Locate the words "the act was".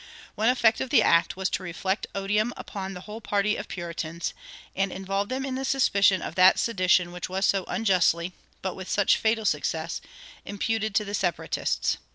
0.89-1.47